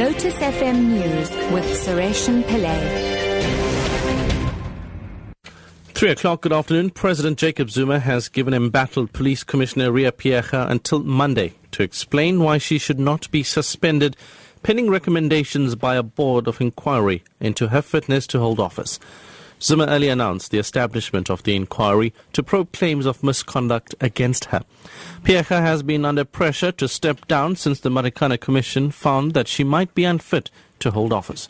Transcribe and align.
Lotus 0.00 0.34
FM 0.36 0.86
News 0.86 1.28
with 1.52 1.66
Sureshan 1.66 2.42
Pillay. 2.44 2.80
Three 5.88 6.08
o'clock, 6.08 6.40
good 6.40 6.54
afternoon. 6.54 6.88
President 6.88 7.36
Jacob 7.36 7.70
Zuma 7.70 7.98
has 7.98 8.30
given 8.30 8.54
embattled 8.54 9.12
Police 9.12 9.44
Commissioner 9.44 9.92
Ria 9.92 10.10
Phiyega 10.10 10.70
until 10.70 11.00
Monday 11.00 11.52
to 11.72 11.82
explain 11.82 12.42
why 12.42 12.56
she 12.56 12.78
should 12.78 12.98
not 12.98 13.30
be 13.30 13.42
suspended 13.42 14.16
pending 14.62 14.88
recommendations 14.88 15.74
by 15.74 15.96
a 15.96 16.02
board 16.02 16.48
of 16.48 16.62
inquiry 16.62 17.22
into 17.38 17.68
her 17.68 17.82
fitness 17.82 18.26
to 18.28 18.38
hold 18.38 18.58
office. 18.58 18.98
Zuma 19.62 19.86
earlier 19.86 20.12
announced 20.12 20.50
the 20.50 20.58
establishment 20.58 21.28
of 21.30 21.42
the 21.42 21.54
inquiry 21.54 22.14
to 22.32 22.42
probe 22.42 22.72
claims 22.72 23.04
of 23.04 23.22
misconduct 23.22 23.94
against 24.00 24.46
her. 24.46 24.62
Phiyega 25.22 25.60
has 25.60 25.82
been 25.82 26.04
under 26.04 26.24
pressure 26.24 26.72
to 26.72 26.88
step 26.88 27.28
down 27.28 27.56
since 27.56 27.80
the 27.80 27.90
Marikana 27.90 28.40
Commission 28.40 28.90
found 28.90 29.34
that 29.34 29.48
she 29.48 29.62
might 29.62 29.94
be 29.94 30.04
unfit 30.04 30.50
to 30.78 30.90
hold 30.90 31.12
office. 31.12 31.48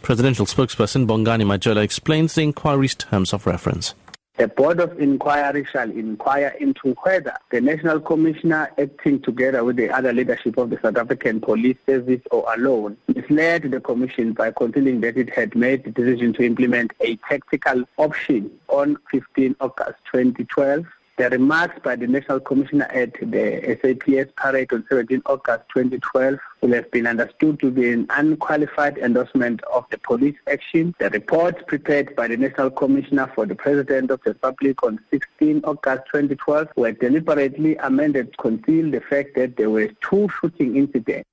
Presidential 0.00 0.46
spokesperson 0.46 1.06
Bongani 1.06 1.44
Majola 1.44 1.82
explains 1.82 2.34
the 2.34 2.42
inquiry's 2.42 2.94
terms 2.94 3.34
of 3.34 3.46
reference. 3.46 3.94
The 4.36 4.48
Board 4.48 4.80
of 4.80 4.98
Inquiry 4.98 5.64
shall 5.64 5.90
inquire 5.90 6.54
into 6.60 6.94
whether 7.02 7.34
the 7.50 7.60
National 7.60 8.00
Commissioner, 8.00 8.70
acting 8.78 9.20
together 9.20 9.64
with 9.64 9.76
the 9.76 9.90
other 9.90 10.12
leadership 10.12 10.56
of 10.56 10.70
the 10.70 10.78
South 10.80 10.96
African 10.96 11.40
Police 11.40 11.76
Service 11.84 12.22
or 12.30 12.50
alone, 12.54 12.96
misled 13.08 13.64
the 13.64 13.80
Commission 13.80 14.32
by 14.32 14.50
concealing 14.52 15.00
that 15.02 15.18
it 15.18 15.30
had 15.30 15.54
made 15.54 15.84
the 15.84 15.90
decision 15.90 16.32
to 16.34 16.42
implement 16.42 16.92
a 17.00 17.16
tactical 17.16 17.84
option 17.98 18.50
on 18.68 18.96
15 19.10 19.56
August 19.60 19.98
2012 20.12 20.86
the 21.20 21.28
remarks 21.28 21.78
by 21.84 21.94
the 21.96 22.06
National 22.06 22.40
Commissioner 22.40 22.86
at 22.86 23.12
the 23.20 23.78
SAPS 23.82 24.32
parade 24.36 24.72
on 24.72 24.86
17 24.88 25.20
August 25.26 25.64
2012 25.74 26.38
will 26.62 26.72
have 26.72 26.90
been 26.92 27.06
understood 27.06 27.60
to 27.60 27.70
be 27.70 27.92
an 27.92 28.06
unqualified 28.08 28.96
endorsement 28.96 29.60
of 29.64 29.84
the 29.90 29.98
police 29.98 30.36
action. 30.50 30.94
The 30.98 31.10
reports 31.10 31.62
prepared 31.66 32.16
by 32.16 32.28
the 32.28 32.38
National 32.38 32.70
Commissioner 32.70 33.30
for 33.34 33.44
the 33.44 33.54
President 33.54 34.10
of 34.10 34.22
the 34.24 34.30
Republic 34.30 34.82
on 34.82 34.98
16 35.10 35.60
August 35.64 36.04
2012 36.06 36.68
were 36.76 36.92
deliberately 36.92 37.76
amended 37.76 38.32
to 38.32 38.38
conceal 38.38 38.90
the 38.90 39.02
fact 39.02 39.34
that 39.34 39.58
there 39.58 39.68
were 39.68 39.88
two 40.00 40.26
shooting 40.40 40.76
incidents. 40.76 41.28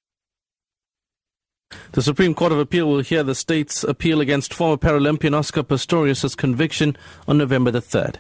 The 1.92 2.02
Supreme 2.02 2.34
Court 2.34 2.52
of 2.52 2.60
Appeal 2.60 2.88
will 2.88 3.02
hear 3.02 3.24
the 3.24 3.36
state's 3.36 3.84
appeal 3.84 4.22
against 4.22 4.54
former 4.54 4.78
Paralympian 4.78 5.34
Oscar 5.34 5.64
Pistorius' 5.64 6.38
conviction 6.38 6.96
on 7.28 7.38
November 7.38 7.72
the 7.72 7.82
3rd. 7.82 8.18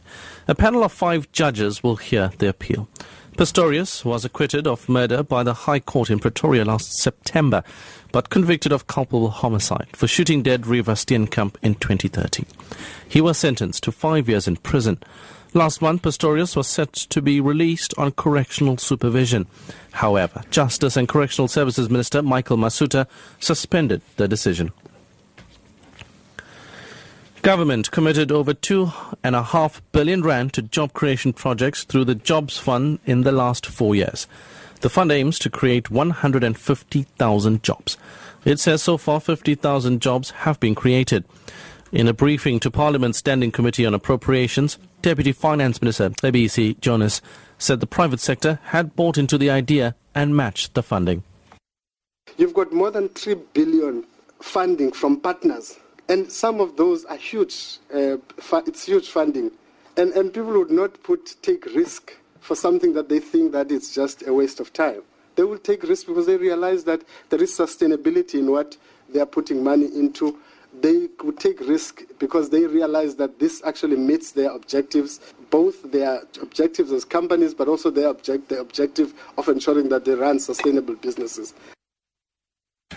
A 0.47 0.55
panel 0.55 0.83
of 0.83 0.91
five 0.91 1.31
judges 1.31 1.81
will 1.81 1.95
hear 1.95 2.31
the 2.39 2.49
appeal. 2.49 2.89
Pistorius 3.37 4.03
was 4.03 4.25
acquitted 4.25 4.65
of 4.65 4.89
murder 4.89 5.21
by 5.21 5.43
the 5.43 5.53
High 5.53 5.79
Court 5.79 6.09
in 6.09 6.17
Pretoria 6.17 6.65
last 6.65 6.97
September, 6.97 7.63
but 8.11 8.31
convicted 8.31 8.71
of 8.71 8.87
culpable 8.87 9.29
homicide 9.29 9.89
for 9.93 10.07
shooting 10.07 10.41
dead 10.41 10.63
Reeva 10.63 10.95
Steenkamp 10.95 11.55
in 11.61 11.75
2013. 11.75 12.47
He 13.07 13.21
was 13.21 13.37
sentenced 13.37 13.83
to 13.83 13.91
five 13.91 14.27
years 14.27 14.47
in 14.47 14.57
prison. 14.57 14.97
Last 15.58 15.81
month, 15.81 16.03
Pistorius 16.03 16.55
was 16.55 16.67
set 16.67 16.94
to 16.94 17.19
be 17.19 17.41
released 17.41 17.91
on 17.97 18.11
correctional 18.11 18.77
supervision. 18.77 19.47
However, 19.91 20.44
Justice 20.52 20.95
and 20.95 21.08
Correctional 21.08 21.47
Services 21.47 21.89
Minister 21.89 22.22
Michael 22.22 22.58
Masutha 22.58 23.08
suspended 23.39 24.03
the 24.17 24.27
decision. 24.27 24.72
Government 27.41 27.89
committed 27.89 28.31
over 28.31 28.53
two 28.53 28.91
and 29.23 29.36
a 29.36 29.41
half 29.41 29.81
billion 29.94 30.22
rand 30.22 30.53
to 30.53 30.61
job 30.61 30.94
creation 30.94 31.33
projects 31.33 31.86
through 31.86 32.05
the 32.05 32.14
Jobs 32.14 32.59
Fund 32.59 32.99
in 33.08 33.23
the 33.23 33.31
last 33.31 33.66
four 33.66 33.95
years. 33.95 34.27
The 34.81 34.92
fund 34.92 35.11
aims 35.11 35.39
to 35.39 35.49
create 35.49 35.89
150,000 35.89 37.64
jobs. 37.64 37.97
It 38.45 38.59
says 38.59 38.83
so 38.83 38.97
far 38.97 39.19
50,000 39.19 40.03
jobs 40.03 40.30
have 40.30 40.59
been 40.59 40.75
created. 40.75 41.23
In 41.92 42.08
a 42.08 42.14
briefing 42.14 42.59
to 42.59 42.69
Parliament's 42.69 43.17
Standing 43.17 43.49
Committee 43.49 43.86
on 43.86 43.93
Appropriations, 43.93 44.77
Deputy 45.07 45.31
Finance 45.31 45.81
Minister 45.81 46.09
Mcebisi 46.09 46.77
Jonas 46.81 47.21
said 47.57 47.79
the 47.79 47.87
private 47.87 48.19
sector 48.19 48.59
had 48.61 48.93
bought 48.93 49.17
into 49.17 49.37
the 49.37 49.49
idea 49.49 49.95
and 50.13 50.35
matched 50.35 50.73
the 50.73 50.83
funding. 50.83 51.23
You've 52.35 52.53
got 52.53 52.73
more 52.73 52.91
than 52.91 53.07
3 53.07 53.35
billion 53.53 54.03
funding 54.41 54.91
from 54.91 55.21
partners, 55.21 55.77
and 56.09 56.29
some 56.29 56.59
of 56.59 56.75
those 56.75 57.05
are 57.05 57.15
huge. 57.15 57.77
Uh, 57.89 58.17
it's 58.65 58.85
huge 58.85 59.07
funding, 59.07 59.51
and, 59.95 60.11
and 60.11 60.33
people 60.33 60.51
would 60.59 60.71
not 60.71 61.01
put 61.03 61.37
take 61.41 61.65
risk 61.67 62.17
for 62.41 62.55
something 62.57 62.91
that 62.91 63.07
they 63.07 63.21
think 63.21 63.53
that 63.53 63.71
it's 63.71 63.95
just 63.95 64.27
a 64.27 64.33
waste 64.33 64.59
of 64.59 64.73
time. 64.73 65.03
They 65.37 65.43
will 65.43 65.57
take 65.57 65.83
risk 65.83 66.07
because 66.07 66.25
they 66.25 66.35
realize 66.35 66.83
that 66.83 67.01
there 67.29 67.41
is 67.41 67.57
sustainability 67.57 68.39
in 68.39 68.51
what 68.51 68.75
they 69.07 69.21
are 69.21 69.25
putting 69.25 69.63
money 69.63 69.85
into 69.85 70.37
they 70.82 71.08
would 71.23 71.39
take 71.39 71.60
risk 71.61 72.04
because 72.20 72.50
they 72.50 72.66
realize 72.66 73.16
that 73.16 73.39
this 73.39 73.61
actually 73.66 73.98
meets 73.98 74.32
their 74.32 74.52
objectives, 74.52 75.20
both 75.50 75.92
their 75.92 76.22
objectives 76.42 76.92
as 76.92 77.05
companies, 77.05 77.54
but 77.54 77.67
also 77.67 77.89
their 77.89 78.10
object, 78.10 78.50
the 78.50 78.60
objective 78.60 79.14
of 79.38 79.48
ensuring 79.48 79.89
that 79.89 80.05
they 80.05 80.14
run 80.14 80.39
sustainable 80.39 80.95
businesses. 80.95 81.54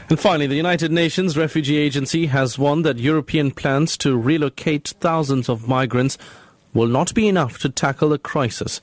And 0.08 0.18
finally, 0.18 0.46
the 0.46 0.56
United 0.56 0.90
Nations 0.90 1.36
Refugee 1.36 1.76
Agency 1.76 2.26
has 2.26 2.58
warned 2.58 2.84
that 2.84 2.98
European 2.98 3.50
plans 3.50 3.96
to 3.98 4.16
relocate 4.16 4.94
thousands 5.00 5.48
of 5.48 5.68
migrants 5.68 6.18
will 6.74 6.88
not 6.88 7.14
be 7.14 7.28
enough 7.28 7.58
to 7.58 7.68
tackle 7.68 8.08
the 8.08 8.18
crisis. 8.18 8.80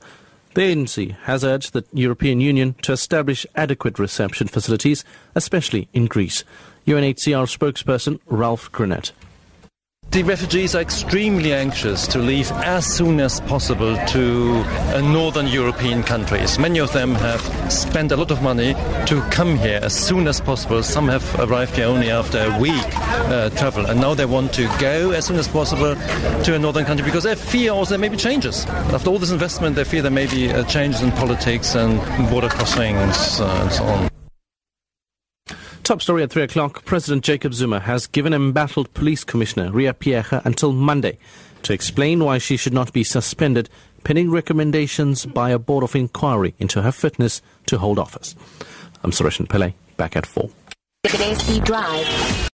The 0.54 0.62
agency 0.62 1.16
has 1.22 1.44
urged 1.44 1.72
the 1.72 1.84
European 1.92 2.40
Union 2.40 2.74
to 2.82 2.92
establish 2.92 3.46
adequate 3.54 3.98
reception 3.98 4.48
facilities, 4.48 5.04
especially 5.34 5.88
in 5.92 6.06
Greece. 6.06 6.44
UNHCR 6.88 7.44
spokesperson 7.46 8.18
Ralph 8.28 8.72
Grunet. 8.72 9.12
The 10.10 10.22
refugees 10.22 10.74
are 10.74 10.80
extremely 10.80 11.52
anxious 11.52 12.06
to 12.06 12.18
leave 12.18 12.50
as 12.52 12.86
soon 12.86 13.20
as 13.20 13.42
possible 13.42 13.94
to 14.06 14.62
uh, 14.94 15.02
northern 15.02 15.48
European 15.48 16.02
countries. 16.02 16.58
Many 16.58 16.78
of 16.78 16.90
them 16.94 17.14
have 17.16 17.42
spent 17.70 18.10
a 18.10 18.16
lot 18.16 18.30
of 18.30 18.40
money 18.40 18.72
to 19.04 19.20
come 19.30 19.58
here 19.58 19.80
as 19.82 19.94
soon 19.94 20.26
as 20.26 20.40
possible. 20.40 20.82
Some 20.82 21.08
have 21.08 21.38
arrived 21.38 21.76
here 21.76 21.84
only 21.84 22.10
after 22.10 22.38
a 22.38 22.58
week 22.58 22.72
uh, 22.96 23.50
travel, 23.50 23.84
and 23.84 24.00
now 24.00 24.14
they 24.14 24.24
want 24.24 24.54
to 24.54 24.66
go 24.80 25.10
as 25.10 25.26
soon 25.26 25.36
as 25.36 25.46
possible 25.46 25.94
to 25.94 26.54
a 26.54 26.58
northern 26.58 26.86
country 26.86 27.04
because 27.04 27.24
they 27.24 27.34
fear 27.34 27.72
also 27.72 27.90
there 27.90 27.98
may 27.98 28.08
be 28.08 28.16
changes. 28.16 28.64
After 28.94 29.10
all 29.10 29.18
this 29.18 29.30
investment, 29.30 29.76
they 29.76 29.84
fear 29.84 30.00
there 30.00 30.10
may 30.10 30.26
be 30.26 30.50
uh, 30.50 30.64
changes 30.64 31.02
in 31.02 31.12
politics 31.12 31.74
and 31.74 32.00
border 32.30 32.48
crossings 32.48 33.40
uh, 33.42 33.60
and 33.62 33.72
so 33.72 33.84
on. 33.84 34.07
Top 35.88 36.02
story 36.02 36.22
at 36.22 36.30
3 36.30 36.42
o'clock. 36.42 36.84
President 36.84 37.24
Jacob 37.24 37.54
Zuma 37.54 37.80
has 37.80 38.06
given 38.06 38.34
embattled 38.34 38.92
police 38.92 39.24
commissioner 39.24 39.72
Ria 39.72 39.94
Phiyega 39.94 40.44
until 40.44 40.74
Monday 40.74 41.16
to 41.62 41.72
explain 41.72 42.22
why 42.22 42.36
she 42.36 42.58
should 42.58 42.74
not 42.74 42.92
be 42.92 43.02
suspended 43.02 43.70
pending 44.04 44.30
recommendations 44.30 45.24
by 45.24 45.48
a 45.48 45.58
board 45.58 45.82
of 45.82 45.96
inquiry 45.96 46.54
into 46.58 46.82
her 46.82 46.92
fitness 46.92 47.40
to 47.64 47.78
hold 47.78 47.98
office. 47.98 48.36
I'm 49.02 49.12
Suresh 49.12 49.40
Pillay, 49.46 49.72
back 49.96 50.14
at 50.14 50.26
4. 50.26 50.50
Drive. 51.64 52.38